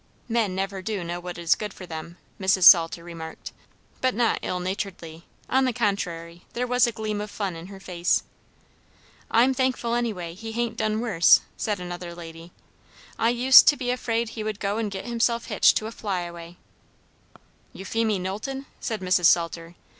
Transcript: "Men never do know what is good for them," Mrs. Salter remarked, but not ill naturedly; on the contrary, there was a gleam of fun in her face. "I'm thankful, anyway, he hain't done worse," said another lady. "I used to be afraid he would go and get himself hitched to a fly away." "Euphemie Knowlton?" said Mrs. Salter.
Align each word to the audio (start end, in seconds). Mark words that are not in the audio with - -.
"Men 0.27 0.55
never 0.55 0.81
do 0.81 1.03
know 1.03 1.19
what 1.19 1.37
is 1.37 1.53
good 1.53 1.75
for 1.75 1.85
them," 1.85 2.17
Mrs. 2.39 2.63
Salter 2.63 3.03
remarked, 3.03 3.51
but 4.01 4.15
not 4.15 4.39
ill 4.41 4.59
naturedly; 4.59 5.25
on 5.47 5.65
the 5.65 5.73
contrary, 5.73 6.41
there 6.53 6.65
was 6.65 6.87
a 6.87 6.91
gleam 6.91 7.21
of 7.21 7.29
fun 7.29 7.55
in 7.55 7.67
her 7.67 7.79
face. 7.79 8.23
"I'm 9.29 9.53
thankful, 9.53 9.93
anyway, 9.93 10.33
he 10.33 10.53
hain't 10.53 10.75
done 10.77 11.01
worse," 11.01 11.41
said 11.55 11.79
another 11.79 12.15
lady. 12.15 12.51
"I 13.19 13.29
used 13.29 13.67
to 13.67 13.77
be 13.77 13.91
afraid 13.91 14.29
he 14.29 14.43
would 14.43 14.59
go 14.59 14.79
and 14.79 14.89
get 14.89 15.05
himself 15.05 15.45
hitched 15.45 15.77
to 15.77 15.85
a 15.85 15.91
fly 15.91 16.21
away." 16.21 16.57
"Euphemie 17.71 18.17
Knowlton?" 18.17 18.65
said 18.79 19.01
Mrs. 19.01 19.25
Salter. 19.25 19.75